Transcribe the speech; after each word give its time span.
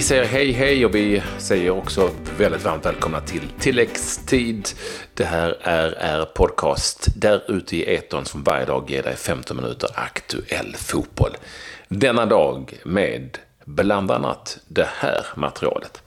Vi 0.00 0.04
säger 0.04 0.24
hej 0.24 0.52
hej 0.52 0.86
och 0.86 0.94
vi 0.94 1.22
säger 1.38 1.70
också 1.70 2.10
väldigt 2.38 2.64
varmt 2.64 2.86
välkomna 2.86 3.20
till 3.20 3.48
tilläggstid. 3.58 4.68
Det 5.14 5.24
här 5.24 5.56
är 5.62 5.88
er 5.88 6.24
podcast 6.24 7.20
där 7.20 7.50
ute 7.50 7.76
i 7.76 7.94
etern 7.94 8.24
som 8.24 8.42
varje 8.42 8.64
dag 8.64 8.90
ger 8.90 9.02
dig 9.02 9.16
15 9.16 9.56
minuter 9.56 9.90
aktuell 9.94 10.74
fotboll. 10.76 11.30
Denna 11.88 12.26
dag 12.26 12.72
med 12.84 13.38
bland 13.64 14.10
annat 14.10 14.58
det 14.68 14.88
här 14.88 15.26
materialet. 15.36 16.02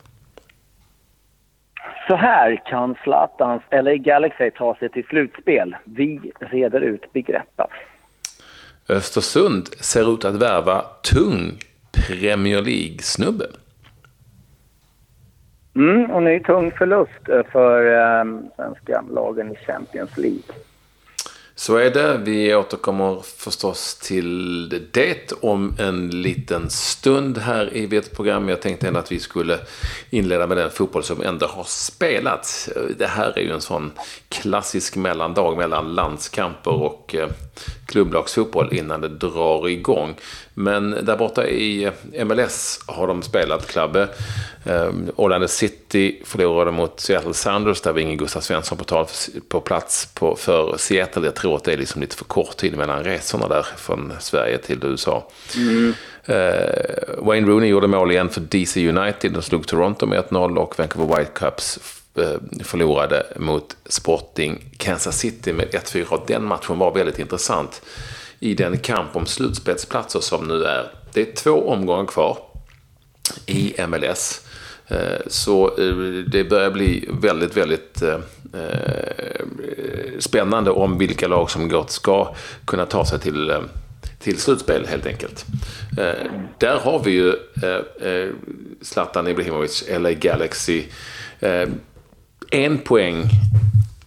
Så 2.07 2.15
här 2.15 2.61
kan 2.65 2.95
Zlatans 3.03 3.61
LA 3.71 3.95
Galaxy 3.95 4.51
ta 4.51 4.75
sig 4.75 4.89
till 4.89 5.05
slutspel. 5.05 5.75
Vi 5.83 6.31
reder 6.39 6.81
ut 6.81 7.13
begreppen. 7.13 7.67
Östersund 8.89 9.67
ser 9.67 10.13
ut 10.13 10.25
att 10.25 10.35
värva 10.35 10.81
tung 10.81 11.59
Premier 11.91 12.61
League-snubbe. 12.61 13.45
Mm, 15.75 16.11
och 16.11 16.23
ny 16.23 16.39
tung 16.39 16.71
förlust 16.71 17.51
för 17.51 17.93
eh, 17.93 18.25
svenska 18.55 19.03
lagen 19.11 19.51
i 19.51 19.55
Champions 19.55 20.17
League. 20.17 20.41
Så 21.55 21.77
är 21.77 21.89
det. 21.89 22.17
Vi 22.17 22.55
återkommer 22.55 23.21
förstås 23.37 23.95
till 23.95 24.69
det 24.91 25.33
om 25.41 25.75
en 25.79 26.21
liten 26.21 26.69
stund 26.69 27.37
här 27.37 27.77
i 27.77 27.85
vårt 27.85 28.15
program. 28.15 28.49
Jag 28.49 28.61
tänkte 28.61 28.87
ändå 28.87 28.99
att 28.99 29.11
vi 29.11 29.19
skulle 29.19 29.59
inleda 30.09 30.47
med 30.47 30.57
den 30.57 30.69
fotboll 30.69 31.03
som 31.03 31.21
ändå 31.21 31.45
har 31.45 31.63
spelats. 31.63 32.69
Det 32.97 33.05
här 33.05 33.37
är 33.37 33.41
ju 33.41 33.51
en 33.51 33.61
sån 33.61 33.91
klassisk 34.29 34.95
mellandag 34.95 35.57
mellan 35.57 35.95
landskamper 35.95 36.71
och 36.71 37.15
eh, 37.15 37.29
klubblagsfotboll 37.93 38.73
innan 38.73 39.01
det 39.01 39.09
drar 39.09 39.69
igång. 39.69 40.15
Men 40.53 41.05
där 41.05 41.17
borta 41.17 41.47
i 41.47 41.91
MLS 42.25 42.79
har 42.85 43.07
de 43.07 43.21
spelat 43.21 43.67
klubbe. 43.67 44.07
Um, 44.63 44.73
ehm, 44.73 45.11
Orlando 45.15 45.47
City 45.47 46.21
förlorade 46.25 46.71
mot 46.71 46.99
Seattle 46.99 47.33
Sanders, 47.33 47.81
Där 47.81 47.93
var 47.93 47.99
ingen 47.99 48.17
Gustav 48.17 48.41
Svensson 48.41 48.77
på, 48.77 48.83
tal, 48.83 49.05
på 49.47 49.61
plats 49.61 50.05
på, 50.13 50.35
för 50.35 50.77
Seattle. 50.77 51.25
Jag 51.25 51.35
tror 51.35 51.55
att 51.55 51.63
det 51.63 51.73
är 51.73 51.77
liksom 51.77 52.01
lite 52.01 52.15
för 52.15 52.25
kort 52.25 52.57
tid 52.57 52.77
mellan 52.77 53.03
resorna 53.03 53.47
där 53.47 53.65
från 53.77 54.13
Sverige 54.19 54.57
till 54.57 54.79
USA. 54.83 55.27
Mm. 55.55 55.93
Eh, 56.25 57.17
Wayne 57.17 57.47
Rooney 57.47 57.69
gjorde 57.69 57.87
mål 57.87 58.11
igen 58.11 58.29
för 58.29 58.41
DC 58.41 58.89
United. 58.89 59.31
De 59.31 59.41
slog 59.41 59.67
Toronto 59.67 60.05
med 60.05 60.23
1-0 60.23 60.57
och 60.57 60.79
Vancouver 60.79 61.17
Whitecaps 61.17 61.79
uh, 62.17 62.25
eh, 62.25 62.63
förlorade 62.63 63.25
mot 63.35 63.75
Sporting 63.85 64.65
Kansas 64.77 65.19
City 65.19 65.53
med 65.53 65.67
1-4. 65.67 66.21
Den 66.27 66.43
matchen 66.43 66.79
var 66.79 66.93
väldigt 66.93 67.19
intressant 67.19 67.81
i 68.39 68.53
den 68.53 68.77
kamp 68.77 69.15
om 69.15 69.25
slutspelsplatser 69.25 70.19
som 70.19 70.47
nu 70.47 70.63
är. 70.63 70.91
Det 71.13 71.21
är 71.21 71.35
två 71.35 71.69
omgångar 71.69 72.05
kvar 72.05 72.37
i 73.45 73.75
MLS. 73.87 74.47
Eh, 74.87 74.97
så 75.27 75.75
det 76.31 76.49
börjar 76.49 76.71
bli 76.71 77.09
väldigt, 77.21 77.57
väldigt 77.57 78.03
spännande 80.19 80.71
om 80.71 80.97
vilka 80.97 81.27
lag 81.27 81.51
som 81.51 81.69
gott 81.69 81.91
ska 81.91 82.35
kunna 82.65 82.85
ta 82.85 83.05
sig 83.05 83.19
till, 83.19 83.51
till 84.23 84.37
slutspel 84.37 84.85
helt 84.85 85.05
enkelt. 85.05 85.45
Eh, 85.97 86.31
där 86.57 86.79
har 86.79 87.03
vi 87.03 87.11
ju 87.11 87.29
eh, 87.63 88.07
eh, 88.09 88.29
Zlatan 88.81 89.27
Ibrahimovic, 89.27 89.83
LA 89.99 90.11
Galaxy. 90.11 90.83
En 92.51 92.77
poäng 92.77 93.29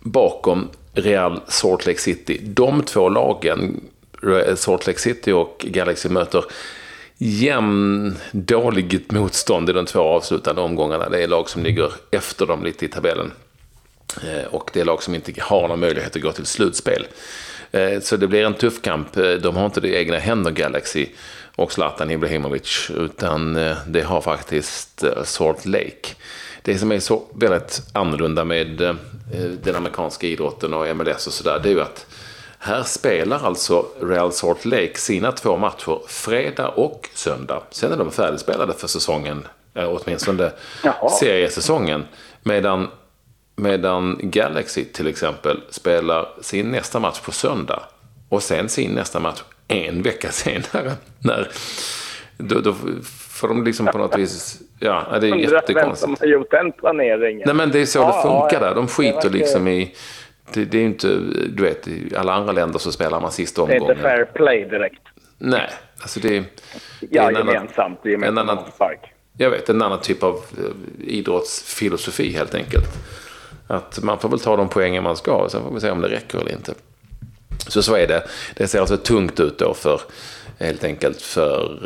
bakom 0.00 0.68
Real 0.92 1.40
Salt 1.48 1.86
Lake 1.86 1.98
City. 1.98 2.40
De 2.42 2.82
två 2.82 3.08
lagen 3.08 3.80
Salt 4.54 4.86
Lake 4.86 4.98
City 4.98 5.32
och 5.32 5.66
Galaxy 5.68 6.08
möter 6.08 6.44
jämn, 7.18 8.16
dåligt 8.32 9.12
motstånd 9.12 9.70
i 9.70 9.72
de 9.72 9.86
två 9.86 10.00
avslutande 10.00 10.62
omgångarna. 10.62 11.08
Det 11.08 11.22
är 11.22 11.28
lag 11.28 11.48
som 11.48 11.62
ligger 11.62 11.92
efter 12.10 12.46
dem 12.46 12.64
lite 12.64 12.84
i 12.84 12.88
tabellen. 12.88 13.32
Eh, 14.22 14.46
och 14.54 14.70
det 14.72 14.80
är 14.80 14.84
lag 14.84 15.02
som 15.02 15.14
inte 15.14 15.32
har 15.40 15.68
någon 15.68 15.80
möjlighet 15.80 16.16
att 16.16 16.22
gå 16.22 16.32
till 16.32 16.46
slutspel. 16.46 17.06
Eh, 17.76 18.00
så 18.00 18.16
det 18.16 18.26
blir 18.26 18.44
en 18.44 18.54
tuff 18.54 18.82
kamp. 18.82 19.16
Eh, 19.16 19.30
de 19.30 19.56
har 19.56 19.64
inte 19.64 19.80
det 19.80 19.88
egna 19.88 20.18
händer, 20.18 20.50
Galaxy 20.50 21.06
och 21.56 21.72
Zlatan 21.72 22.10
Ibrahimovic, 22.10 22.90
utan 22.96 23.54
det 23.86 24.02
har 24.02 24.20
faktiskt 24.20 25.04
Salt 25.24 25.66
Lake. 25.66 26.14
Det 26.62 26.78
som 26.78 26.92
är 26.92 27.00
så 27.00 27.22
väldigt 27.34 27.82
annorlunda 27.92 28.44
med 28.44 28.96
den 29.62 29.76
amerikanska 29.76 30.26
idrotten 30.26 30.74
och 30.74 30.96
MLS 30.96 31.26
och 31.26 31.32
sådär, 31.32 31.60
det 31.62 31.68
är 31.68 31.72
ju 31.72 31.80
att 31.80 32.06
här 32.58 32.82
spelar 32.82 33.46
alltså 33.46 33.86
Real 34.00 34.32
Salt 34.32 34.64
Lake 34.64 34.94
sina 34.94 35.32
två 35.32 35.56
matcher 35.56 35.98
fredag 36.06 36.68
och 36.68 37.08
söndag. 37.14 37.62
Sen 37.70 37.92
är 37.92 37.96
de 37.96 38.10
färdigspelade 38.10 38.72
för 38.72 38.88
säsongen, 38.88 39.46
åtminstone 39.74 40.50
Jaha. 40.84 41.08
seriesäsongen. 41.08 42.04
Medan, 42.42 42.88
medan 43.56 44.18
Galaxy 44.22 44.84
till 44.84 45.06
exempel 45.06 45.60
spelar 45.70 46.28
sin 46.40 46.70
nästa 46.70 47.00
match 47.00 47.20
på 47.20 47.32
söndag. 47.32 47.82
Och 48.28 48.42
sen 48.42 48.68
sin 48.68 48.90
nästa 48.90 49.20
match 49.20 49.42
en 49.68 50.02
vecka 50.02 50.28
senare. 50.32 50.92
När, 51.18 51.48
då, 52.36 52.60
då 52.60 52.74
får 53.30 53.48
de 53.48 53.64
liksom 53.64 53.86
på 53.86 53.98
något 53.98 54.18
vis... 54.18 54.60
Ja, 54.78 55.18
det 55.20 55.28
är 55.28 55.34
jättekonstigt. 55.34 55.78
Vem 55.78 55.96
som 55.96 56.16
har 56.20 56.26
gjort 56.26 56.50
den 56.50 56.72
planeringen. 56.72 57.42
Nej, 57.46 57.54
men 57.54 57.70
det 57.70 57.80
är 57.80 57.86
så 57.86 57.98
ja, 57.98 58.06
det 58.06 58.22
funkar 58.22 58.66
ja, 58.66 58.68
där. 58.68 58.74
De 58.74 58.88
skiter 58.88 59.30
liksom 59.30 59.68
i 59.68 59.94
det, 60.52 60.64
det 60.64 60.78
är 60.78 60.80
ju 60.80 60.86
inte, 60.86 61.08
du 61.48 61.62
vet, 61.62 61.88
i 61.88 62.16
alla 62.16 62.34
andra 62.34 62.52
länder 62.52 62.78
så 62.78 62.92
spelar 62.92 63.20
man 63.20 63.32
sista 63.32 63.62
omgången. 63.62 63.82
Det 63.82 63.92
är 63.92 63.92
inte 63.92 64.02
fair 64.02 64.24
play 64.24 64.64
direkt. 64.64 65.02
Nej, 65.38 65.70
alltså 66.00 66.20
det, 66.20 66.40
det 66.40 66.46
ja, 67.10 67.22
är 67.22 67.28
en 67.28 67.34
gemensamt, 67.34 67.78
annan, 67.78 67.98
gemensamt 68.04 68.38
en 68.38 68.48
annan. 68.48 68.64
Jag 69.38 69.50
vet, 69.50 69.68
en 69.68 69.82
annan 69.82 70.00
typ 70.00 70.22
av 70.22 70.34
eh, 70.34 71.08
idrottsfilosofi 71.08 72.32
helt 72.32 72.54
enkelt. 72.54 72.88
Att 73.66 74.02
man 74.02 74.18
får 74.18 74.28
väl 74.28 74.40
ta 74.40 74.56
de 74.56 74.68
poängen 74.68 75.02
man 75.02 75.16
ska, 75.16 75.32
och 75.32 75.50
sen 75.50 75.62
får 75.62 75.74
vi 75.74 75.80
se 75.80 75.90
om 75.90 76.00
det 76.00 76.08
räcker 76.08 76.38
eller 76.38 76.52
inte. 76.52 76.74
Så 77.68 77.82
så 77.82 77.94
är 77.94 78.06
det. 78.06 78.26
Det 78.56 78.68
ser 78.68 78.80
alltså 78.80 78.96
tungt 78.96 79.40
ut 79.40 79.58
då 79.58 79.74
för 79.74 80.00
helt 80.58 80.84
enkelt 80.84 81.22
för 81.22 81.78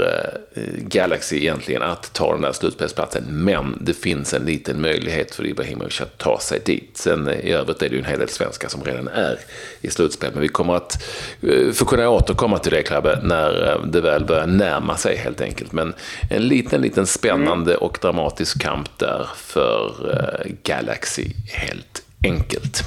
eh, 0.54 0.62
Galaxy 0.78 1.36
egentligen 1.36 1.82
att 1.82 2.12
ta 2.12 2.32
den 2.32 2.42
där 2.42 2.52
slutspelsplatsen. 2.52 3.24
Men 3.44 3.78
det 3.80 3.92
finns 3.92 4.34
en 4.34 4.42
liten 4.42 4.80
möjlighet 4.80 5.34
för 5.34 5.46
Ibrahimovic 5.46 6.00
att 6.00 6.18
ta 6.18 6.38
sig 6.38 6.60
dit. 6.64 6.90
Sen 6.94 7.28
eh, 7.28 7.40
i 7.40 7.52
övrigt 7.52 7.82
är 7.82 7.88
det 7.88 7.94
ju 7.94 7.98
en 7.98 8.04
hel 8.04 8.18
del 8.18 8.28
svenskar 8.28 8.68
som 8.68 8.84
redan 8.84 9.08
är 9.08 9.38
i 9.80 9.90
slutspel. 9.90 10.30
Men 10.32 10.42
vi 10.42 10.48
kommer 10.48 10.74
att 10.74 11.02
eh, 11.42 11.72
få 11.72 11.84
kunna 11.84 12.10
återkomma 12.10 12.58
till 12.58 12.72
det 12.72 12.82
Klabbe 12.82 13.18
när 13.22 13.80
det 13.86 14.00
väl 14.00 14.24
börjar 14.24 14.46
närma 14.46 14.96
sig 14.96 15.16
helt 15.16 15.40
enkelt. 15.40 15.72
Men 15.72 15.94
en 16.30 16.42
liten, 16.42 16.80
liten 16.80 17.06
spännande 17.06 17.76
och 17.76 17.98
dramatisk 18.02 18.62
kamp 18.62 18.98
där 18.98 19.26
för 19.36 19.92
Galaxy 20.62 21.24
helt 21.52 22.02
enkelt. 22.24 22.82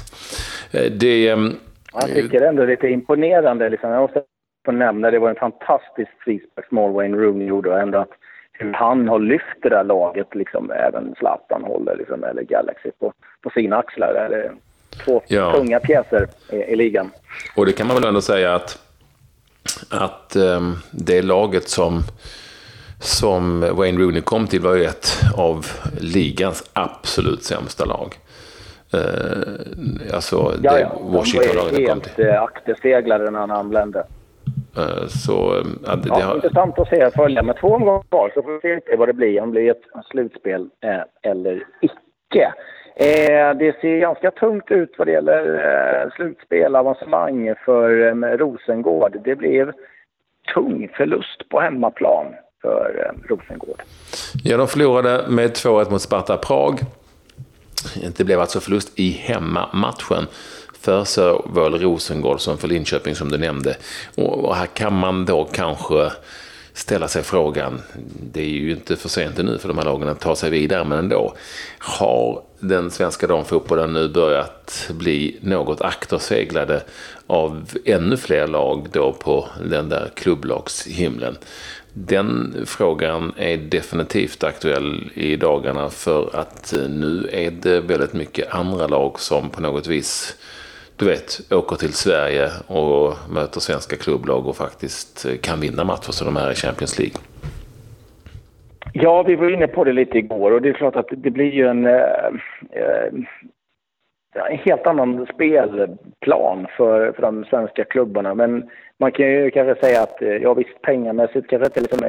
Det, 0.90 1.24
jag 1.24 2.14
tycker 2.14 2.40
ändå 2.40 2.62
det 2.62 2.72
är 2.72 2.76
lite 2.76 2.88
imponerande. 2.88 3.68
Liksom. 3.68 3.90
Jag 3.90 4.02
måste 4.02 4.22
få 4.64 4.72
nämna, 4.72 5.10
det 5.10 5.18
var 5.18 5.30
en 5.30 5.36
fantastisk 5.36 6.10
frisparksmål 6.24 6.92
Wayne 6.92 7.16
Rooney 7.16 7.48
gjorde 7.48 7.70
och 7.70 7.80
ändå 7.80 7.98
att 7.98 8.10
hur 8.52 8.72
han 8.72 9.08
har 9.08 9.18
lyft 9.18 9.62
det 9.62 9.68
där 9.68 9.84
laget, 9.84 10.34
liksom, 10.34 10.70
även 10.70 11.14
Zlatan 11.18 11.64
håller, 11.64 11.96
liksom, 11.96 12.24
eller 12.24 12.42
Galaxy, 12.42 12.90
på, 12.90 13.12
på 13.42 13.50
sina 13.50 13.76
axlar. 13.76 14.28
Det 14.30 14.36
är 14.36 14.52
två 15.04 15.22
ja. 15.26 15.52
tunga 15.52 15.80
pjäser 15.80 16.28
i, 16.52 16.56
i, 16.56 16.76
ligan. 16.76 17.10
Och 17.56 17.66
det 17.66 17.72
kan 17.72 17.86
man 17.86 17.96
väl 17.96 18.04
ändå 18.04 18.20
säga 18.20 18.54
att, 18.54 18.78
att 19.90 20.36
um, 20.36 20.76
det 20.90 21.22
laget 21.22 21.68
som, 21.68 22.02
som 23.00 23.60
Wayne 23.60 24.00
Rooney 24.00 24.20
kom 24.20 24.46
till 24.46 24.60
var 24.60 24.74
ju 24.74 24.84
ett 24.84 25.08
av 25.36 25.66
ligans 26.00 26.70
absolut 26.72 27.44
sämsta 27.44 27.84
lag. 27.84 28.14
Uh, 28.94 30.14
alltså, 30.14 30.54
ja, 30.62 30.78
ja. 30.78 30.98
Washington-laget 31.00 31.88
kom 31.88 32.00
till. 32.00 32.12
De 32.16 32.22
var 32.22 32.32
helt 32.32 32.36
eh, 32.36 32.42
akterseglade 32.42 33.30
när 33.30 33.40
han 33.40 33.50
anlände. 33.50 34.06
Eh, 34.76 35.06
så, 35.06 35.56
eh, 35.56 35.66
ja, 35.86 35.96
det, 35.96 36.10
har... 36.10 36.34
Intressant 36.34 36.78
att 36.78 36.88
se 36.88 37.10
följa. 37.10 37.42
Med 37.42 37.56
två 37.56 37.68
omgångar 37.68 38.02
kvar 38.02 38.30
så 38.34 38.42
får 38.42 38.52
vi 38.52 38.80
se 38.86 38.96
vad 38.96 39.08
det 39.08 39.12
blir. 39.12 39.40
Om 39.40 39.48
det 39.48 39.52
blir 39.52 39.70
ett 39.70 40.06
slutspel 40.10 40.68
eh, 40.80 41.30
eller 41.30 41.64
icke. 41.80 42.52
Det 43.58 43.80
ser 43.80 44.00
ganska 44.00 44.30
tungt 44.30 44.70
ut 44.70 44.94
vad 44.98 45.06
det 45.06 45.12
gäller 45.12 46.12
slutspel, 46.16 46.76
avancemang 46.76 47.54
för 47.64 47.90
Rosengård. 48.36 49.16
Det 49.24 49.36
blev 49.36 49.72
tung 50.54 50.88
förlust 50.96 51.48
på 51.48 51.60
hemmaplan 51.60 52.26
för 52.62 53.12
Rosengård. 53.28 53.82
Ja, 54.44 54.56
de 54.56 54.68
förlorade 54.68 55.24
med 55.28 55.50
2-1 55.50 55.90
mot 55.90 56.02
Sparta 56.02 56.36
Prag. 56.36 56.78
Det 58.16 58.24
blev 58.24 58.40
alltså 58.40 58.60
förlust 58.60 58.98
i 58.98 59.10
hemmamatchen 59.10 60.26
för 60.84 61.04
såväl 61.04 61.78
Rosengård 61.78 62.40
som 62.40 62.58
för 62.58 62.68
Linköping 62.68 63.14
som 63.14 63.30
du 63.30 63.38
nämnde. 63.38 63.76
Och 64.14 64.56
här 64.56 64.66
kan 64.66 64.94
man 64.98 65.24
då 65.24 65.44
kanske 65.44 66.10
ställa 66.72 67.08
sig 67.08 67.22
frågan, 67.22 67.82
det 68.32 68.40
är 68.40 68.48
ju 68.48 68.70
inte 68.70 68.96
för 68.96 69.08
sent 69.08 69.36
nu 69.36 69.58
för 69.58 69.68
de 69.68 69.78
här 69.78 69.84
lagen 69.84 70.08
att 70.08 70.20
ta 70.20 70.36
sig 70.36 70.50
vidare, 70.50 70.84
men 70.84 70.98
ändå. 70.98 71.34
Har 71.78 72.42
den 72.60 72.90
svenska 72.90 73.26
damfotbollen 73.26 73.92
nu 73.92 74.08
börjat 74.08 74.90
bli 74.90 75.38
något 75.40 75.80
akterseglade 75.80 76.82
av 77.26 77.68
ännu 77.84 78.16
fler 78.16 78.46
lag 78.46 78.88
då 78.92 79.12
på 79.12 79.48
den 79.70 79.88
där 79.88 80.10
klubblagshimlen? 80.14 81.36
Den 81.92 82.62
frågan 82.66 83.32
är 83.36 83.56
definitivt 83.56 84.44
aktuell 84.44 85.10
i 85.14 85.36
dagarna 85.36 85.90
för 85.90 86.36
att 86.36 86.74
nu 86.88 87.28
är 87.32 87.50
det 87.50 87.80
väldigt 87.80 88.12
mycket 88.12 88.54
andra 88.54 88.86
lag 88.86 89.20
som 89.20 89.50
på 89.50 89.60
något 89.60 89.86
vis 89.86 90.36
du 90.96 91.04
vet, 91.04 91.52
åker 91.52 91.76
till 91.76 91.92
Sverige 91.92 92.48
och 92.66 93.32
möter 93.34 93.60
svenska 93.60 93.96
klubblag 93.96 94.46
och 94.46 94.56
faktiskt 94.56 95.26
eh, 95.26 95.36
kan 95.42 95.60
vinna 95.60 95.84
matcher 95.84 96.12
som 96.12 96.26
de 96.26 96.36
här 96.36 96.52
i 96.52 96.54
Champions 96.54 96.98
League. 96.98 97.16
Ja, 98.92 99.22
vi 99.22 99.36
var 99.36 99.50
inne 99.50 99.66
på 99.66 99.84
det 99.84 99.92
lite 99.92 100.18
igår 100.18 100.50
och 100.50 100.62
det 100.62 100.68
är 100.68 100.72
klart 100.72 100.96
att 100.96 101.08
det 101.10 101.30
blir 101.30 101.52
ju 101.52 101.66
en, 101.66 101.86
eh, 101.86 102.26
eh 102.72 103.12
en 104.50 104.58
helt 104.58 104.86
annan 104.86 105.26
spelplan 105.34 106.66
för, 106.76 107.12
för 107.12 107.22
de 107.22 107.44
svenska 107.44 107.84
klubbarna. 107.84 108.34
Men 108.34 108.70
man 108.98 109.12
kan 109.12 109.26
ju 109.26 109.50
kanske 109.50 109.86
säga 109.86 110.02
att, 110.02 110.22
eh, 110.22 110.28
ja 110.28 110.54
visst 110.54 110.82
pengamässigt 110.82 111.50
kanske 111.50 111.66
inte 111.66 111.80
liksom 111.80 112.04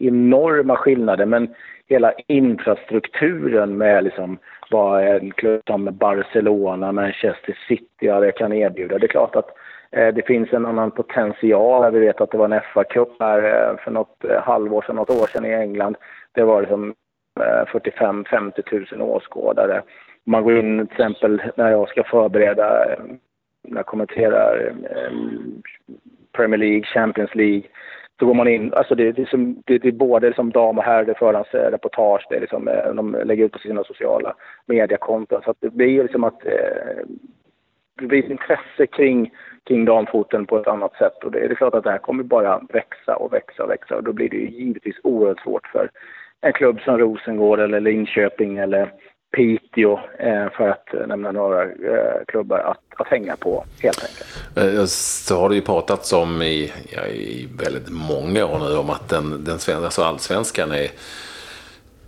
enorma 0.00 0.76
skillnader 0.76 1.26
men 1.26 1.54
hela 1.88 2.12
infrastrukturen 2.26 3.78
med 3.78 4.04
liksom 4.04 4.38
vad 4.70 5.02
en 5.02 5.30
klubb 5.30 5.62
som 5.66 5.84
Barcelona, 5.84 6.92
Manchester 6.92 7.58
City 7.68 8.32
kan 8.36 8.52
erbjuda. 8.52 8.98
det 8.98 9.06
är 9.06 9.08
klart 9.08 9.36
att 9.36 9.50
eh, 9.90 10.14
det 10.14 10.26
finns 10.26 10.52
en 10.52 10.66
annan 10.66 10.90
potential. 10.90 11.92
Vi 11.92 11.98
vet 11.98 12.20
att 12.20 12.30
det 12.30 12.38
var 12.38 12.44
en 12.44 12.60
FA-cup 12.60 13.16
här 13.20 13.38
eh, 13.38 13.76
för 13.84 13.90
något 13.90 14.24
eh, 14.24 14.42
halvår 14.42 14.82
sedan, 14.82 14.96
något 14.96 15.10
år 15.10 15.26
sedan 15.26 15.44
i 15.44 15.52
England. 15.52 15.96
Det 16.32 16.42
var 16.42 16.60
liksom 16.60 16.94
eh, 17.40 17.64
45-50 17.66 18.96
000 18.96 19.10
åskådare. 19.10 19.82
Man 20.24 20.42
går 20.42 20.58
in 20.58 20.86
till 20.86 20.96
exempel 20.96 21.42
när 21.56 21.70
jag 21.70 21.88
ska 21.88 22.04
förbereda, 22.04 22.92
eh, 22.92 22.98
när 23.62 23.76
jag 23.76 23.86
kommenterar 23.86 24.74
eh, 24.90 25.12
Premier 26.32 26.58
League, 26.58 26.82
Champions 26.82 27.34
League, 27.34 27.62
så 28.18 28.26
går 28.26 28.34
man 28.34 28.48
in, 28.48 28.74
alltså 28.74 28.94
det, 28.94 29.12
det, 29.12 29.22
är, 29.22 29.26
som, 29.26 29.62
det, 29.66 29.78
det 29.78 29.88
är 29.88 29.92
både 29.92 30.26
liksom 30.26 30.50
dam 30.50 30.78
och 30.78 30.84
herr, 30.84 31.04
det 31.04 31.12
är 31.12 31.18
förhandsreportage, 31.18 32.26
det 32.30 32.36
är 32.36 32.40
liksom, 32.40 32.68
eh, 32.68 32.94
de 32.94 33.16
lägger 33.24 33.44
ut 33.44 33.52
på 33.52 33.58
sina 33.58 33.84
sociala 33.84 34.34
mediekonton. 34.66 35.42
Så 35.44 35.50
att 35.50 35.56
det 35.60 35.70
blir 35.70 36.02
liksom 36.02 36.24
att 36.24 36.46
eh, 36.46 37.04
det 38.00 38.06
blir 38.06 38.24
ett 38.24 38.30
intresse 38.30 38.86
kring, 38.86 39.30
kring 39.64 39.84
damfoten 39.84 40.46
på 40.46 40.58
ett 40.58 40.66
annat 40.66 40.96
sätt. 40.96 41.24
Och 41.24 41.30
det 41.30 41.38
är 41.38 41.54
klart 41.54 41.74
att 41.74 41.84
det 41.84 41.90
här 41.90 41.98
kommer 41.98 42.22
bara 42.22 42.60
växa 42.68 43.16
och 43.16 43.32
växa 43.32 43.64
och 43.64 43.70
växa 43.70 43.96
och 43.96 44.04
då 44.04 44.12
blir 44.12 44.28
det 44.28 44.36
ju 44.36 44.48
givetvis 44.48 44.96
oerhört 45.02 45.40
svårt 45.40 45.66
för 45.66 45.90
en 46.40 46.52
klubb 46.52 46.80
som 46.80 46.98
Rosengård 46.98 47.60
eller 47.60 47.80
Linköping 47.80 48.58
eller 48.58 48.92
Piteå 49.36 50.00
eh, 50.18 50.50
för 50.50 50.68
att 50.68 50.94
eh, 50.94 51.06
nämna 51.06 51.32
några 51.32 51.62
eh, 51.62 52.24
klubbar 52.26 52.58
att, 52.58 52.85
att 53.00 53.08
hänga 53.08 53.36
på 53.36 53.64
helt 53.78 54.04
enkelt. 54.04 54.74
Eh, 54.74 54.86
så 54.86 55.40
har 55.40 55.48
det 55.48 55.54
ju 55.54 55.60
pratats 55.60 56.12
om 56.12 56.42
i, 56.42 56.72
ja, 56.90 57.06
i 57.06 57.48
väldigt 57.58 57.88
många 57.88 58.46
år 58.46 58.58
nu 58.58 58.76
om 58.76 58.90
att 58.90 59.08
den, 59.08 59.44
den 59.44 59.58
svenska, 59.58 59.84
alltså 59.84 60.02
allsvenskan 60.02 60.72
är 60.72 60.90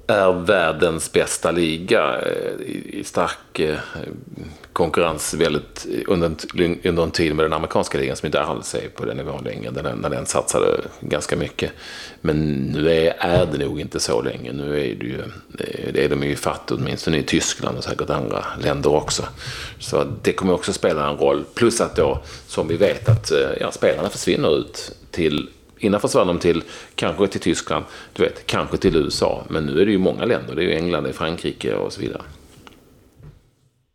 är 0.08 0.32
världens 0.32 1.12
bästa 1.12 1.50
liga 1.50 2.20
eh, 2.20 2.66
i 2.70 3.02
stark 3.04 3.58
eh, 3.58 3.78
konkurrens 4.72 5.34
väldigt 5.34 5.86
eh, 5.92 6.00
under, 6.06 6.32
under 6.84 7.02
en 7.02 7.10
tid 7.10 7.34
med 7.34 7.44
den 7.44 7.52
amerikanska 7.52 7.98
ligan 7.98 8.16
som 8.16 8.26
inte 8.26 8.40
alls 8.40 8.74
är 8.74 8.88
på 8.88 9.04
den 9.04 9.16
nivån 9.16 9.44
längre. 9.44 9.70
Den, 9.70 9.98
när 9.98 10.10
den 10.10 10.26
satsade 10.26 10.80
ganska 11.00 11.36
mycket. 11.36 11.72
Men 12.20 12.56
nu 12.56 12.92
är, 12.92 13.14
är 13.18 13.46
det 13.46 13.58
nog 13.58 13.80
inte 13.80 14.00
så 14.00 14.22
länge. 14.22 14.52
Nu 14.52 14.80
är 14.80 14.94
det 14.94 15.06
ju, 15.06 15.22
det 15.92 16.04
är 16.04 16.08
de 16.08 16.22
ju 16.22 16.36
fatt 16.36 16.70
åtminstone 16.70 17.18
i 17.18 17.22
Tyskland 17.22 17.78
och 17.78 17.84
säkert 17.84 18.10
andra 18.10 18.44
länder 18.62 18.94
också. 18.94 19.22
Så 19.78 20.04
det 20.22 20.32
kommer 20.32 20.54
också 20.54 20.72
spela 20.72 21.10
en 21.10 21.16
roll. 21.16 21.44
Plus 21.54 21.80
att 21.80 21.96
då, 21.96 22.22
som 22.46 22.68
vi 22.68 22.76
vet, 22.76 23.08
att 23.08 23.32
ja, 23.60 23.72
spelarna 23.72 24.08
försvinner 24.08 24.58
ut 24.58 24.92
till 25.10 25.48
Innan 25.78 26.00
försvann 26.00 26.26
de 26.26 26.38
till, 26.38 26.62
kanske 26.94 27.26
till 27.26 27.40
Tyskland, 27.40 27.84
du 28.16 28.22
vet, 28.22 28.46
kanske 28.46 28.76
till 28.76 28.96
USA. 28.96 29.42
Men 29.50 29.66
nu 29.66 29.80
är 29.80 29.86
det 29.86 29.92
ju 29.92 29.98
många 29.98 30.24
länder. 30.24 30.54
Det 30.54 30.62
är 30.62 30.66
ju 30.66 30.74
England, 30.74 31.02
det 31.02 31.08
är 31.08 31.12
Frankrike 31.12 31.74
och 31.74 31.92
så 31.92 32.00
vidare. 32.00 32.22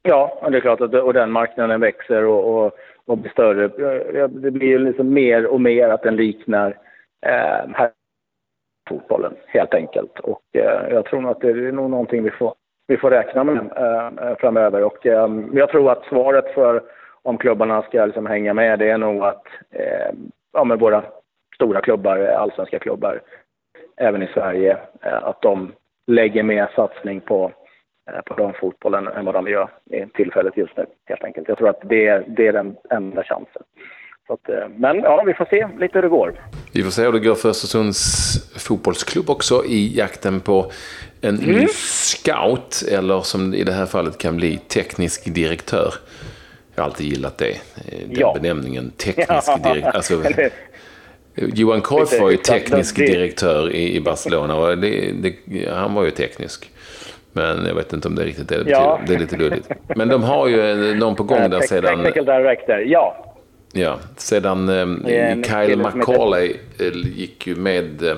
Ja, 0.04 0.48
det 0.52 0.58
är 0.58 0.62
klart 0.62 0.82
att 0.82 0.94
och 0.94 1.14
den 1.14 1.32
marknaden 1.32 1.82
växer 1.82 2.24
och, 2.24 2.66
och, 2.66 2.72
och 3.06 3.18
blir 3.18 3.32
större. 3.32 3.64
Eh, 3.66 4.28
det 4.28 4.52
blir 4.52 4.68
ju 4.68 4.80
liksom 4.80 5.14
mer 5.14 5.46
och 5.46 5.62
mer 5.62 5.90
att 5.90 6.04
den 6.04 6.16
liknar 6.16 6.78
eh, 7.26 7.70
här 7.74 7.92
fotbollen 8.90 9.34
helt 9.48 9.74
enkelt. 9.74 10.20
Och 10.20 10.42
eh, 10.54 10.94
jag 10.94 11.06
tror 11.06 11.22
nog 11.22 11.32
att 11.32 11.42
det 11.42 11.50
är 11.50 11.72
nog 11.72 11.90
någonting 11.90 12.24
vi 12.24 12.32
får, 12.32 12.54
vi 12.88 12.98
får 12.98 13.12
räkna 13.12 13.44
med 13.44 13.58
eh, 13.58 14.28
eh 14.28 14.38
framöver. 14.38 14.84
Och 14.84 15.06
eh, 15.06 15.30
jag 15.54 15.70
tror 15.70 15.92
att 15.92 16.06
svaret 16.06 16.54
för 16.54 16.84
om 17.22 17.38
klubbarna 17.38 17.82
ska 17.82 18.06
liksom 18.06 18.26
hänga 18.26 18.54
med 18.54 18.80
det 18.80 18.90
är 18.90 18.98
nog 18.98 19.24
att 19.24 19.44
eh, 19.72 20.16
ja, 20.54 20.64
men 20.64 20.80
våra 20.80 21.04
stora 21.56 21.82
klubbar, 21.82 22.18
allsvenska 22.18 22.80
klubbar, 22.80 23.22
även 23.98 24.24
i 24.24 24.28
Sverige, 24.28 24.78
eh, 25.02 25.24
att 25.24 25.42
de 25.42 25.72
lägger 26.08 26.44
mer 26.44 26.70
satsning 26.76 27.22
på 27.22 27.52
Eh, 28.12 28.22
på 28.22 28.34
damfotbollen 28.34 29.08
än 29.08 29.26
vad 29.26 29.36
de 29.36 29.48
gör 29.48 29.70
i 29.92 30.06
tillfället 30.14 30.58
just 30.58 30.78
nu, 30.78 30.86
helt 31.06 31.24
enkelt. 31.24 31.48
Jag 31.48 31.58
tror 31.58 31.70
att 31.70 31.82
det, 31.90 32.24
det 32.28 32.48
är 32.48 32.54
den 32.54 32.76
enda 32.90 33.24
chansen. 33.24 33.64
Att, 34.30 34.50
eh, 34.50 34.68
men 34.78 34.98
ja, 34.98 35.24
vi 35.26 35.34
får 35.34 35.46
se 35.46 35.68
lite 35.80 35.98
hur 35.98 36.02
det 36.02 36.10
går. 36.10 36.34
Vi 36.74 36.84
får 36.84 36.92
se 36.92 37.02
hur 37.02 37.12
det 37.12 37.20
går 37.20 37.36
för 37.36 37.50
Östersunds 37.50 38.64
fotbollsklubb 38.68 39.30
också 39.30 39.66
i 39.66 39.98
jakten 39.98 40.40
på 40.40 40.72
en 41.22 41.40
mm. 41.40 41.56
ny 41.56 41.68
scout, 41.68 42.84
eller 42.92 43.22
som 43.22 43.54
i 43.54 43.64
det 43.64 43.72
här 43.74 43.86
fallet 43.86 44.18
kan 44.18 44.38
bli 44.38 44.58
teknisk 44.58 45.34
direktör. 45.36 45.94
Jag 46.76 46.84
har 46.84 46.90
alltid 46.90 47.08
gillat 47.08 47.38
det, 47.38 47.62
den 47.86 48.20
ja. 48.20 48.38
benämningen, 48.42 48.92
teknisk 48.92 49.64
direktör. 49.64 49.92
Alltså, 49.94 50.24
Johan 51.36 51.82
Cruyff 51.82 52.20
var 52.20 52.30
ju 52.30 52.38
teknisk 52.38 52.96
direktör 52.96 53.76
i 53.76 54.02
Barcelona 54.02 54.56
och 54.56 54.78
det, 54.78 55.12
det, 55.12 55.70
han 55.70 55.94
var 55.94 56.04
ju 56.04 56.12
teknisk. 56.12 56.70
Men 57.32 57.66
jag 57.66 57.76
vet 57.76 57.94
inte 57.94 58.08
om 58.08 58.16
det 58.16 58.24
riktigt 58.24 58.52
är 58.52 58.64
det 58.64 58.72
ja. 58.72 59.00
Det 59.08 59.14
är 59.14 59.20
lite 59.20 59.38
luddigt. 59.38 59.70
Men 59.96 60.08
de 60.08 60.24
har 60.24 60.48
ju 60.48 60.96
någon 60.96 61.16
på 61.16 61.24
gång 61.24 61.50
där 61.50 61.62
sedan... 61.62 62.04
Technical 62.04 62.26
director, 62.26 62.80
ja. 62.80 63.34
Ja, 63.74 64.00
sedan 64.18 64.70
eh, 64.70 65.42
Kyle 65.44 65.78
McCauley 65.78 66.56
gick 67.16 67.48
ju 67.48 67.56
med 67.56 68.04
eh, 68.04 68.16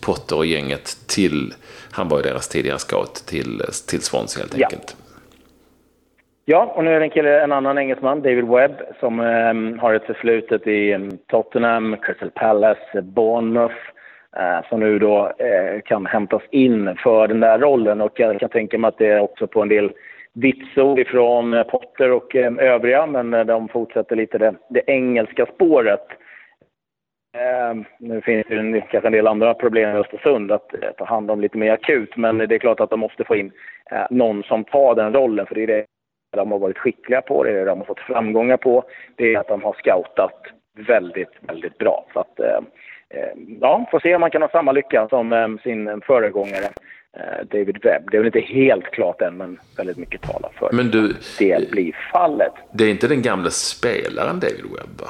Potter 0.00 0.36
och 0.36 0.46
gänget 0.46 0.96
till... 1.06 1.54
Han 1.90 2.08
var 2.08 2.16
ju 2.16 2.22
deras 2.22 2.48
tidigare 2.48 2.78
scout 2.78 3.14
till, 3.26 3.62
till 3.86 4.02
Swansea 4.02 4.40
helt 4.42 4.54
enkelt. 4.54 4.96
Ja, 4.98 5.03
Ja, 6.44 6.72
och 6.74 6.84
nu 6.84 6.94
är 6.94 7.00
det 7.00 7.06
en 7.06 7.10
kille, 7.10 7.42
en 7.42 7.52
annan 7.52 7.78
engelsman, 7.78 8.22
David 8.22 8.44
Webb, 8.44 8.72
som 9.00 9.20
eh, 9.20 9.80
har 9.80 9.94
ett 9.94 10.04
förflutet 10.04 10.66
i 10.66 10.92
ehm, 10.92 11.10
Tottenham, 11.26 11.96
Crystal 12.02 12.30
Palace, 12.30 13.02
Bournemouth, 13.02 13.74
Eh, 14.36 14.68
som 14.68 14.80
nu 14.80 14.98
då 14.98 15.32
eh, 15.38 15.80
kan 15.84 16.06
hämtas 16.06 16.42
in 16.50 16.96
för 16.96 17.28
den 17.28 17.40
där 17.40 17.58
rollen. 17.58 18.00
Och 18.00 18.20
jag 18.20 18.40
kan 18.40 18.48
tänka 18.48 18.78
mig 18.78 18.88
att 18.88 18.98
det 18.98 19.06
är 19.06 19.20
också 19.20 19.46
på 19.46 19.62
en 19.62 19.68
del 19.68 19.92
vitsord 20.32 20.98
ifrån 20.98 21.54
eh, 21.54 21.62
Potter 21.62 22.10
och 22.10 22.36
ehm, 22.36 22.58
övriga, 22.58 23.06
men 23.06 23.34
eh, 23.34 23.44
de 23.44 23.68
fortsätter 23.68 24.16
lite 24.16 24.38
det, 24.38 24.54
det 24.68 24.82
engelska 24.86 25.46
spåret. 25.46 26.06
Ehm, 27.36 27.84
nu 27.98 28.20
finns 28.20 28.46
det 28.48 28.56
en, 28.56 28.80
kanske 28.80 29.08
en 29.08 29.12
del 29.12 29.26
andra 29.26 29.54
problem 29.54 29.96
i 29.96 30.00
Östersund 30.00 30.52
att 30.52 30.74
eh, 30.74 30.90
ta 30.98 31.04
hand 31.04 31.30
om 31.30 31.40
lite 31.40 31.58
mer 31.58 31.72
akut, 31.72 32.16
men 32.16 32.38
det 32.38 32.54
är 32.54 32.58
klart 32.58 32.80
att 32.80 32.90
de 32.90 33.00
måste 33.00 33.24
få 33.24 33.36
in 33.36 33.52
någon 34.10 34.42
som 34.42 34.64
tar 34.64 34.94
den 34.94 35.12
rollen, 35.12 35.46
för 35.46 35.54
det 35.54 35.62
är 35.62 35.66
det 35.66 35.84
de 36.36 36.52
har 36.52 36.58
varit 36.58 36.78
skickliga 36.78 37.22
på, 37.22 37.44
det 37.44 37.50
är 37.50 37.54
det 37.54 37.64
de 37.64 37.78
har 37.78 37.86
fått 37.86 38.00
framgångar 38.00 38.56
på, 38.56 38.84
det 39.16 39.34
är 39.34 39.38
att 39.38 39.48
de 39.48 39.62
har 39.62 39.72
scoutat 39.72 40.42
väldigt, 40.88 41.32
väldigt 41.40 41.78
bra. 41.78 42.06
Så 42.12 42.20
att, 42.20 42.40
Eh, 43.14 43.56
ja, 43.60 43.88
får 43.90 44.00
se 44.00 44.14
om 44.14 44.20
man 44.20 44.30
kan 44.30 44.42
ha 44.42 44.48
samma 44.48 44.72
lycka 44.72 45.08
som 45.08 45.32
eh, 45.32 45.48
sin 45.62 46.00
föregångare 46.06 46.64
eh, 47.16 47.46
David 47.50 47.78
Webb. 47.82 48.10
Det 48.10 48.16
är 48.16 48.18
väl 48.18 48.26
inte 48.26 48.40
helt 48.40 48.84
klart 48.84 49.22
än, 49.22 49.36
men 49.36 49.60
väldigt 49.76 49.96
mycket 49.96 50.22
talar 50.22 50.50
för 50.58 50.70
men 50.72 50.90
du, 50.90 51.10
att 51.10 51.36
det 51.38 51.70
blir 51.70 51.96
fallet. 52.12 52.52
Det 52.72 52.84
är 52.84 52.90
inte 52.90 53.08
den 53.08 53.22
gamla 53.22 53.50
spelaren 53.50 54.40
David 54.40 54.64
Webb, 54.64 55.00
va? 55.00 55.08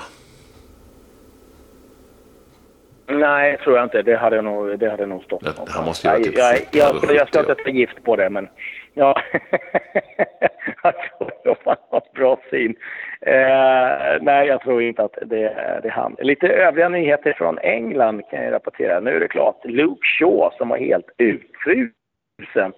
Nej, 3.06 3.58
tror 3.58 3.76
jag 3.76 3.86
inte. 3.86 4.02
Det 4.02 4.16
hade 4.16 4.42
nog, 4.42 4.78
det 4.78 4.90
hade 4.90 5.06
nog 5.06 5.22
stått 5.22 5.42
ja, 5.44 5.66
Han 5.68 5.84
måste 5.84 6.16
typ 6.16 6.38
jag, 6.38 6.54
jag, 6.72 6.94
jag, 7.02 7.16
jag 7.16 7.28
ska 7.28 7.40
inte 7.40 7.54
ta 7.54 7.70
gift 7.70 8.04
på 8.04 8.16
det, 8.16 8.30
men 8.30 8.48
ja. 8.94 9.22
jag 10.82 10.94
tror 11.18 11.52
att 11.52 11.58
han 11.64 11.76
har 11.90 12.02
bra 12.14 12.38
syn. 12.50 12.74
Eh, 13.20 14.18
nej, 14.20 14.46
jag 14.46 14.60
tror 14.60 14.82
inte 14.82 15.02
att 15.02 15.18
det, 15.22 15.80
det 15.82 15.88
är 15.88 15.90
han. 15.90 16.16
Lite 16.18 16.48
övriga 16.48 16.88
nyheter 16.88 17.32
från 17.32 17.58
England 17.58 18.22
kan 18.30 18.44
jag 18.44 18.52
rapportera. 18.52 19.00
Nu 19.00 19.16
är 19.16 19.20
det 19.20 19.28
klart. 19.28 19.64
Luke 19.64 20.06
Shaw 20.18 20.50
som 20.58 20.68
var 20.68 20.76
helt 20.76 21.10
utfrusen 21.18 22.72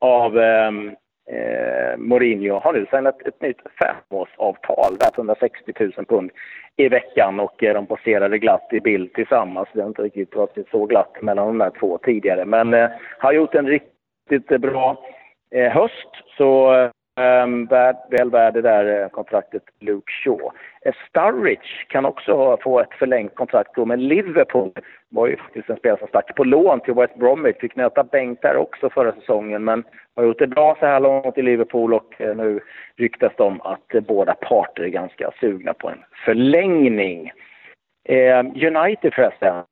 av 0.00 0.38
eh, 0.38 0.70
Eh, 1.30 1.96
Mourinho 1.96 2.58
har 2.58 2.72
nu 2.72 2.86
signat 2.90 3.26
ett 3.26 3.42
nytt 3.42 3.60
femårsavtal 3.78 4.96
värt 5.00 5.18
160 5.18 5.72
000 5.80 5.92
pund 5.92 6.30
i 6.76 6.88
veckan 6.88 7.40
och 7.40 7.64
eh, 7.64 7.74
de 7.74 7.86
poserade 7.86 8.38
glatt 8.38 8.68
i 8.72 8.80
bild 8.80 9.12
tillsammans. 9.12 9.68
Det 9.72 9.80
har 9.80 9.88
inte 9.88 10.02
riktigt 10.02 10.36
varit 10.36 10.68
så 10.70 10.86
glatt 10.86 11.22
mellan 11.22 11.46
de 11.46 11.58
där 11.58 11.72
två 11.80 11.98
tidigare. 11.98 12.44
Men 12.44 12.74
eh, 12.74 12.90
har 13.18 13.32
gjort 13.32 13.54
en 13.54 13.66
riktigt 13.66 14.60
bra 14.60 15.04
eh, 15.50 15.72
höst. 15.72 16.10
Så 16.36 16.74
eh, 16.74 16.90
väl 18.10 18.30
värd 18.30 18.54
det 18.54 18.62
där 18.62 19.02
eh, 19.02 19.08
kontraktet 19.08 19.62
Luke 19.80 20.12
Shaw. 20.12 20.50
Eh, 20.84 20.94
Sturridge 21.08 21.86
kan 21.88 22.04
också 22.04 22.58
få 22.62 22.80
ett 22.80 22.94
förlängt 22.98 23.34
kontrakt 23.34 23.74
då 23.74 23.84
med 23.84 23.98
Liverpool. 23.98 24.72
var 25.08 25.26
ju 25.26 25.36
faktiskt 25.36 25.70
en 25.70 25.76
spelare 25.76 25.98
som 25.98 26.08
stack 26.08 26.36
på 26.36 26.44
lån 26.44 26.80
till 26.80 26.94
West 26.94 27.14
Bromwich. 27.14 27.56
Fick 27.60 27.76
nöta 27.76 28.04
bänk 28.04 28.42
där 28.42 28.56
också 28.56 28.90
förra 28.90 29.12
säsongen 29.12 29.64
men 29.64 29.84
har 30.16 30.24
gjort 30.24 30.38
det 30.38 30.46
bra 30.46 30.76
så 30.80 30.86
här 30.86 31.00
långt 31.00 31.38
i 31.38 31.42
Liverpool 31.42 31.94
och 31.94 32.20
eh, 32.20 32.36
nu 32.36 32.60
ryktas 32.96 33.32
det 33.36 33.42
om 33.42 33.60
att 33.60 33.94
eh, 33.94 34.00
båda 34.00 34.34
parter 34.34 34.82
är 34.82 34.88
ganska 34.88 35.30
sugna 35.40 35.74
på 35.74 35.88
en 35.88 36.04
förlängning. 36.24 37.32
United 38.54 39.14
förresten 39.14 39.64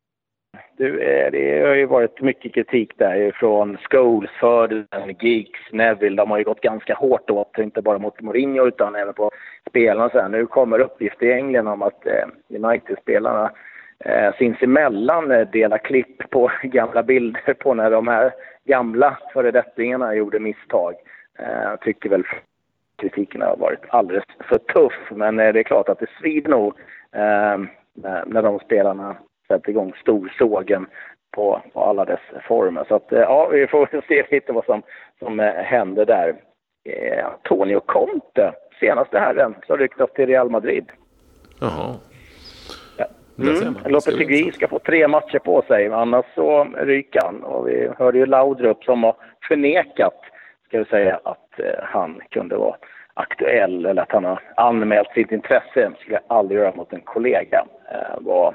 du, 0.77 1.01
eh, 1.01 1.31
det 1.31 1.67
har 1.67 1.75
ju 1.75 1.87
varit 1.87 2.21
mycket 2.21 2.55
kritik 2.55 2.93
där 2.99 3.33
från 3.33 3.77
Scholes, 3.77 4.31
Ferdinand, 4.31 5.23
Geeks, 5.23 5.61
Neville. 5.73 6.17
De 6.17 6.31
har 6.31 6.39
ju 6.39 6.45
gått 6.45 6.61
ganska 6.61 6.95
hårt 6.95 7.31
åt, 7.31 7.59
inte 7.59 7.83
bara 7.83 7.99
mot 7.99 8.21
Mourinho 8.21 8.67
utan 8.67 8.95
även 8.95 9.15
på 9.15 9.31
spelarna. 9.71 10.11
Så 10.11 10.21
här. 10.21 10.29
Nu 10.29 10.47
kommer 10.47 10.79
uppgifter 10.79 11.27
i 11.27 11.33
England 11.33 11.69
om 11.69 11.83
att 11.83 12.07
eh, 12.07 12.27
United-spelarna 12.49 13.51
eh, 14.05 14.35
sinsemellan 14.39 15.31
eh, 15.31 15.49
delar 15.49 15.79
klipp 15.79 16.31
på 16.31 16.51
gamla 16.63 17.03
bilder 17.03 17.55
på 17.55 17.75
när 17.75 17.91
de 17.91 18.09
här 18.09 18.33
gamla 18.65 19.19
föredettingarna 19.33 20.15
gjorde 20.15 20.41
misstag. 20.41 20.95
Eh, 21.39 21.77
tycker 21.81 22.09
väl 22.09 22.25
kritiken 22.97 23.43
har 23.43 23.57
varit 23.57 23.81
alldeles 23.89 24.25
för 24.49 24.59
tuff, 24.59 25.11
men 25.11 25.39
eh, 25.39 25.53
det 25.53 25.61
är 25.61 25.65
klart 25.65 25.89
att 25.89 25.99
det 25.99 26.11
svider 26.21 26.51
nog 26.51 26.75
eh, 27.13 27.59
när 28.27 28.43
de 28.43 28.59
spelarna 28.59 29.17
sätta 29.49 29.71
igång 29.71 29.93
storsågen 30.00 30.87
på, 31.35 31.62
på 31.73 31.85
alla 31.85 32.05
dess 32.05 32.21
former. 32.49 32.85
Så 32.88 32.95
att, 32.95 33.12
eh, 33.12 33.21
ja, 33.21 33.49
vi 33.53 33.67
får 33.67 34.03
se 34.09 34.26
lite 34.31 34.53
vad 34.53 34.65
som, 34.65 34.83
som 35.19 35.41
eh, 35.41 35.55
händer 35.55 36.07
där. 36.07 36.35
Eh, 36.85 37.26
Antonio 37.26 37.81
Conte, 37.81 38.53
senaste 38.81 39.19
herren, 39.19 39.55
som 39.67 39.76
ryktas 39.76 40.12
till 40.12 40.26
Real 40.26 40.50
Madrid. 40.50 40.93
Jaha. 41.61 41.95
Mm. 43.38 43.76
Lopetegui 43.87 44.53
ska 44.53 44.69
få 44.69 44.79
tre 44.79 45.09
matcher 45.09 45.38
på 45.38 45.62
sig, 45.62 45.87
annars 45.87 46.25
så 46.35 46.65
ryker 46.65 47.21
han. 47.25 47.43
Och 47.43 47.69
vi 47.69 47.91
hörde 47.99 48.19
ju 48.19 48.26
Laudrup 48.26 48.85
som 48.85 49.03
har 49.03 49.17
förnekat, 49.49 50.21
ska 50.69 50.79
vi 50.79 50.85
säga, 50.85 51.21
att 51.25 51.61
eh, 51.61 51.83
han 51.83 52.21
kunde 52.31 52.57
vara 52.57 52.76
aktuell 53.15 53.87
eller 53.87 54.03
att 54.03 54.12
han 54.12 54.25
har 54.25 54.41
anmält 54.57 55.09
sitt 55.09 55.33
intresse. 55.33 55.93
Skulle 55.99 56.15
jag 56.15 56.37
aldrig 56.37 56.61
göra 56.61 56.76
mot 56.76 56.93
en 56.93 57.00
kollega. 57.00 57.67
Eh, 57.93 58.21
var 58.21 58.55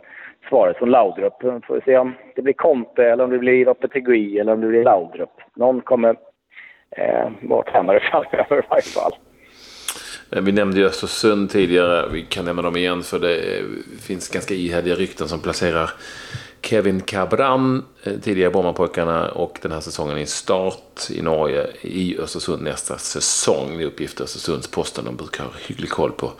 svaret 0.50 0.78
från 0.78 0.90
Laudrup. 0.90 1.42
Får 1.42 1.76
vi 1.76 1.82
se 1.82 1.98
om 1.98 2.14
det 2.36 2.42
blir 2.42 2.54
Conte 2.54 3.04
eller 3.04 3.24
om 3.24 3.30
det 3.30 3.40
blir 3.40 3.66
Lopetegui 3.66 4.40
eller 4.40 4.54
om 4.54 4.62
det 4.62 4.68
blir 4.68 4.84
Laudrup. 4.84 5.42
Någon 5.56 5.82
kommer 5.82 6.16
eh, 6.98 7.30
vara 7.42 7.72
tränare 7.72 8.00
framöver 8.00 8.58
i 8.58 8.68
varje 8.70 8.82
fall. 8.82 9.12
Eh, 10.32 10.42
vi 10.42 10.52
nämnde 10.52 10.80
ju 10.80 10.86
Östersund 10.86 11.50
tidigare. 11.50 12.10
Vi 12.14 12.22
kan 12.22 12.46
nämna 12.46 12.62
dem 12.62 12.76
igen 12.76 13.04
för 13.04 13.20
det 13.20 13.36
eh, 13.36 13.66
finns 14.08 14.30
ganska 14.30 14.54
ihärdiga 14.54 14.96
rykten 14.96 15.28
som 15.28 15.42
placerar 15.42 15.90
Kevin 16.72 17.02
Cabran, 17.02 17.84
eh, 18.04 18.14
tidigare 18.22 18.52
Brommapojkarna 18.52 19.32
och 19.32 19.60
den 19.62 19.72
här 19.72 19.80
säsongen 19.80 20.18
i 20.18 20.26
start 20.26 21.10
i 21.10 21.22
Norge 21.22 21.68
i 21.82 22.18
Östersund 22.18 22.64
nästa 22.64 22.98
säsong. 22.98 23.78
Det 23.78 23.84
är 23.84 23.88
uppgifter 23.88 24.24
Östersunds-Posten. 24.24 25.06
De 25.06 25.16
brukar 25.16 25.44
ha 25.44 25.52
hygglig 25.68 25.90
koll 25.90 26.12
på 26.12 26.32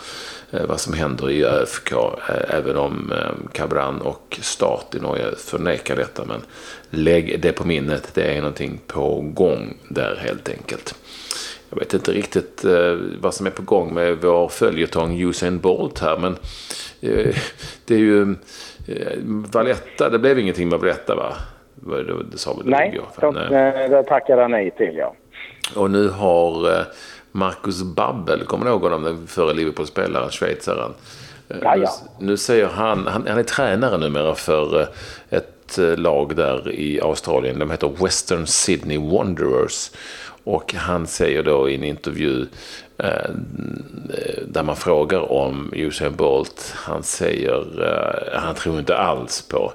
eh, 0.52 0.66
vad 0.66 0.80
som 0.80 0.94
händer 0.94 1.30
i 1.30 1.46
ÖFK. 1.46 1.92
Eh, 1.92 2.56
även 2.58 2.78
om 2.78 3.14
Cabran 3.54 4.02
och 4.02 4.40
start 4.42 4.96
i 4.96 5.00
Norge 5.00 5.36
förnekar 5.38 5.96
detta. 5.96 6.26
Men 6.26 6.42
lägg 6.90 7.42
det 7.42 7.52
på 7.52 7.68
minnet. 7.68 8.12
Det 8.14 8.24
är 8.24 8.38
någonting 8.38 8.82
på 8.88 9.22
gång 9.22 9.78
där 9.90 10.16
helt 10.16 10.50
enkelt. 10.50 10.96
Jag 11.74 11.80
vet 11.80 11.94
inte 11.94 12.12
riktigt 12.12 12.66
vad 13.20 13.34
som 13.34 13.46
är 13.46 13.50
på 13.50 13.62
gång 13.62 13.94
med 13.94 14.18
vår 14.22 14.50
följetong 14.50 15.22
Usain 15.22 15.60
Bolt 15.60 16.00
här. 16.00 16.18
Men 16.18 16.38
det 17.86 17.96
är 17.96 18.00
ju 18.00 18.36
Eh, 18.88 19.18
Valletta, 19.54 20.10
det 20.10 20.20
blev 20.20 20.40
ingenting 20.40 20.70
med 20.70 20.80
Valletta 20.80 21.16
va? 21.16 21.34
Det, 21.76 22.24
det 22.32 22.38
sa 22.38 22.54
väl 22.54 22.66
nej, 22.66 23.00
de, 23.22 23.36
nej, 23.36 23.90
det 23.90 24.04
tackade 24.04 24.42
han 24.42 24.52
nej 24.52 24.72
till 24.72 24.96
ja. 24.96 25.16
Och 25.76 25.92
nu 25.92 26.10
har 26.10 26.70
eh, 26.70 26.86
Marcus 27.32 27.84
Babbel, 27.84 28.44
kommer 28.46 28.66
du 28.66 28.72
ihåg 28.72 28.82
honom, 28.82 29.04
den 29.04 29.28
före 29.28 29.54
Liverpool-spelaren, 29.54 30.30
schweizaren. 30.30 30.94
Eh, 31.50 31.58
ja, 31.62 31.76
ja. 31.76 31.92
Nu, 32.20 32.26
nu 32.26 32.38
säger 32.38 32.68
han, 32.68 33.08
han, 33.08 33.28
han 33.28 33.38
är 33.38 33.44
tränare 33.44 33.98
numera 33.98 34.36
för 34.36 34.88
ett 35.30 35.78
lag 35.78 36.36
där 36.36 36.72
i 36.72 37.02
Australien. 37.02 37.60
De 37.60 37.72
heter 37.72 37.92
Western 38.04 38.48
Sydney 38.48 38.98
Wanderers. 38.98 39.92
Och 40.44 40.74
han 40.74 41.08
säger 41.08 41.44
då 41.44 41.70
i 41.70 41.76
en 41.76 41.84
intervju 41.84 42.48
Eh, 43.04 43.32
där 44.48 44.64
man 44.64 44.76
frågar 44.76 45.32
om 45.32 45.74
Usain 45.76 46.16
Bolt. 46.16 46.74
Han 46.76 47.04
säger, 47.04 47.84
eh, 47.84 48.40
han 48.40 48.56
tror 48.56 48.80
inte 48.80 48.98
alls 48.98 49.42
på 49.42 49.74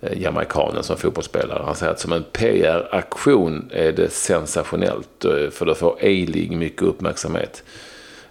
eh, 0.00 0.22
jamaikanen 0.22 0.82
som 0.82 0.96
fotbollsspelare. 0.96 1.62
Han 1.64 1.74
säger 1.74 1.92
att 1.92 2.00
som 2.00 2.12
en 2.12 2.24
PR-aktion 2.32 3.70
är 3.72 3.92
det 3.92 4.12
sensationellt 4.12 5.24
eh, 5.24 5.50
för 5.50 5.66
då 5.66 5.74
får 5.74 5.92
A-League 5.92 6.56
mycket 6.56 6.82
uppmärksamhet. 6.82 7.62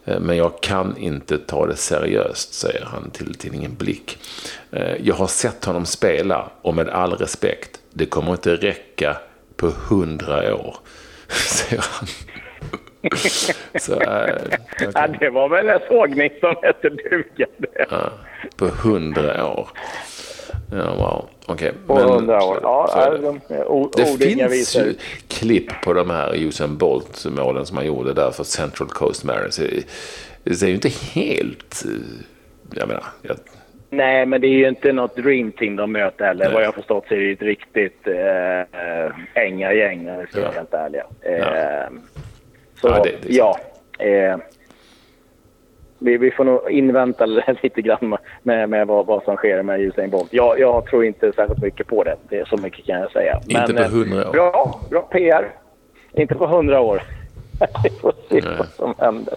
Eh, 0.05 0.19
men 0.19 0.37
jag 0.37 0.61
kan 0.61 0.97
inte 0.97 1.37
ta 1.37 1.65
det 1.65 1.75
seriöst, 1.75 2.53
säger 2.53 2.85
han 2.85 3.09
till 3.11 3.33
tidningen 3.33 3.75
Blick. 3.75 4.17
Eh, 4.71 4.95
jag 5.03 5.15
har 5.15 5.27
sett 5.27 5.65
honom 5.65 5.85
spela 5.85 6.49
och 6.61 6.75
med 6.75 6.89
all 6.89 7.13
respekt, 7.13 7.79
det 7.93 8.05
kommer 8.05 8.31
inte 8.31 8.55
räcka 8.55 9.17
på 9.55 9.71
hundra 9.89 10.55
år, 10.55 10.77
säger 11.47 11.83
han. 11.91 12.07
Så, 13.79 13.93
äh, 13.93 14.23
okay. 14.23 14.87
ja, 14.93 15.07
det 15.19 15.29
var 15.29 15.49
väl 15.49 15.69
en 15.69 15.79
sågning 15.87 16.29
som 16.39 16.55
hette 16.61 16.89
duga. 16.89 17.47
Ja, 17.89 18.11
på 18.55 18.65
hundra 18.65 19.45
år. 19.45 19.69
Ja, 20.71 20.95
wow. 20.95 21.29
Okej. 21.45 21.69
Okay. 21.69 21.71
På 21.87 21.99
hundra 21.99 22.43
år. 22.43 22.59
Ja, 22.61 22.87
så, 22.93 23.17
de, 23.17 24.17
det 24.17 24.49
finns 24.49 24.75
ju 24.75 24.95
klipp 25.27 25.81
på 25.83 25.93
de 25.93 26.09
här 26.09 26.35
Usain 26.35 26.77
Bolt-målen 26.77 27.65
som 27.65 27.77
han 27.77 27.85
gjorde 27.85 28.13
där 28.13 28.31
för 28.31 28.43
Central 28.43 28.89
Coast 28.89 29.23
Mariners. 29.23 29.59
Det 30.43 30.55
ser 30.55 30.67
ju 30.67 30.73
inte 30.73 30.89
helt... 30.89 31.85
Jag 32.73 32.87
menar... 32.87 33.03
Jag... 33.21 33.37
Nej, 33.89 34.25
men 34.25 34.41
det 34.41 34.47
är 34.47 34.57
ju 34.57 34.67
inte 34.67 34.93
något 34.93 35.15
dream 35.15 35.51
team 35.51 35.75
de 35.75 35.91
möter 35.91 36.25
heller. 36.25 36.45
Nej. 36.45 36.53
Vad 36.53 36.63
jag 36.63 36.67
har 36.67 36.73
förstått 36.73 37.05
så 37.07 37.13
är 37.13 37.19
det 37.19 37.31
ett 37.31 37.41
riktigt 37.41 38.07
äh, 38.07 39.43
änga 39.43 39.73
gäng, 39.73 40.09
om 40.09 40.19
vi 40.19 40.27
ska 40.27 40.41
vara 40.41 40.51
helt 40.51 40.73
ärliga. 40.73 41.03
Ja. 41.21 41.31
Äh, 41.31 41.89
så 42.75 42.87
ja, 42.87 43.03
det, 43.03 43.11
det 43.21 43.33
ja 43.33 43.59
eh, 43.99 44.37
vi, 45.99 46.17
vi, 46.17 46.31
får 46.31 46.43
nog 46.43 46.71
invänta 46.71 47.25
lite 47.63 47.81
grann 47.81 48.17
med, 48.43 48.69
med 48.69 48.87
vad, 48.87 49.05
vad 49.05 49.23
som 49.23 49.35
sker 49.35 49.63
med 49.63 49.81
Usain 49.81 50.09
Bolt. 50.09 50.33
Jag, 50.33 50.59
jag 50.59 50.85
tror 50.85 51.05
inte 51.05 51.33
särskilt 51.33 51.61
mycket 51.61 51.87
på 51.87 52.03
det. 52.03 52.15
det 52.29 52.39
är 52.39 52.45
så 52.45 52.57
mycket 52.57 52.85
kan 52.85 52.99
jag 52.99 53.11
säga. 53.11 53.41
Inte 53.47 53.73
Men, 53.73 53.83
på 53.83 53.89
hundra 53.89 54.27
år? 54.27 54.31
Bra, 54.31 54.79
bra 54.89 55.01
PR. 55.01 55.49
Inte 56.13 56.35
på 56.35 56.47
hundra 56.47 56.79
år. 56.81 57.01
Vi 57.83 57.89
får 57.89 58.13
se 58.29 58.41
Nej. 58.43 58.55
vad 58.57 58.67
som 58.67 58.93
händer. 58.97 59.33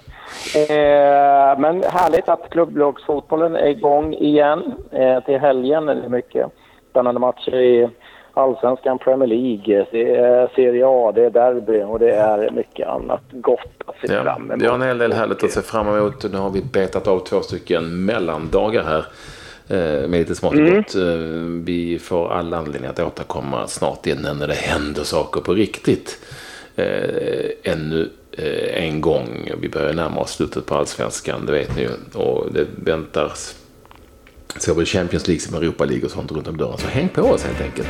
Eh, 0.54 1.58
men 1.58 1.82
härligt 1.82 2.28
att 2.28 2.50
klubblagsfotbollen 2.50 3.56
är 3.56 3.66
igång 3.66 4.14
igen. 4.14 4.74
Eh, 4.90 5.24
till 5.24 5.38
helgen 5.38 5.88
är 5.88 5.94
det 5.94 6.08
mycket 6.08 6.46
spännande 6.90 7.20
matcher 7.20 7.54
i 7.54 7.88
Allsvenskan, 8.34 8.98
Premier 8.98 9.28
League, 9.28 9.86
det 9.90 10.16
är 10.16 10.48
Serie 10.54 10.84
A, 10.86 11.12
det 11.14 11.24
är 11.24 11.30
derby 11.30 11.82
och 11.82 11.98
det 11.98 12.10
är 12.10 12.50
mycket 12.50 12.88
annat 12.88 13.22
gott 13.30 13.82
att 13.86 14.08
se 14.08 14.14
ja, 14.14 14.22
fram 14.22 14.50
emot. 14.50 14.62
Vi 14.62 14.66
har 14.66 14.74
en 14.74 14.82
hel 14.82 14.98
del 14.98 15.12
härligt 15.12 15.44
att 15.44 15.50
se 15.50 15.62
fram 15.62 15.88
emot. 15.88 16.32
Nu 16.32 16.38
har 16.38 16.50
vi 16.50 16.62
betat 16.62 17.08
av 17.08 17.18
två 17.18 17.40
stycken 17.40 18.04
mellandagar 18.04 18.82
här 18.82 19.04
eh, 19.68 20.08
med 20.08 20.18
lite 20.18 20.34
smått 20.34 20.54
mm. 20.54 20.76
gott. 20.76 20.94
Mm. 20.94 21.64
Vi 21.64 21.98
får 21.98 22.32
all 22.32 22.54
anledning 22.54 22.90
att 22.90 23.00
återkomma 23.00 23.66
snart 23.66 24.06
igen 24.06 24.26
när 24.38 24.48
det 24.48 24.54
händer 24.54 25.02
saker 25.02 25.40
på 25.40 25.52
riktigt. 25.52 26.18
Eh, 26.76 27.72
ännu 27.72 28.10
eh, 28.32 28.84
en 28.84 29.00
gång. 29.00 29.50
Vi 29.60 29.68
börjar 29.68 29.92
närma 29.92 30.20
oss 30.20 30.30
slutet 30.30 30.66
på 30.66 30.74
allsvenskan, 30.74 31.46
det 31.46 31.52
vet 31.52 31.76
ni 31.76 31.82
ju. 31.82 31.90
Och 32.14 32.52
det 32.52 32.66
väntar 32.84 33.32
såväl 34.58 34.86
Champions 34.86 35.28
League 35.28 35.40
som 35.40 35.54
Europa 35.54 35.84
League 35.84 36.04
och 36.04 36.10
sånt 36.10 36.32
runt 36.32 36.48
om 36.48 36.56
dörren. 36.56 36.78
Så 36.78 36.86
häng 36.86 37.08
på 37.08 37.22
oss 37.22 37.44
helt 37.44 37.60
enkelt. 37.60 37.88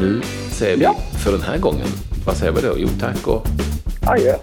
Nu 0.00 0.20
säger 0.50 0.76
vi 0.76 0.82
ja. 0.82 0.96
för 1.24 1.32
den 1.32 1.42
här 1.42 1.58
gången, 1.58 1.86
vad 2.26 2.36
säger 2.36 2.52
vi 2.52 2.60
då? 2.60 2.74
Jo 2.76 2.88
tack 3.00 3.26
och... 3.26 3.46
Adjö. 4.06 4.34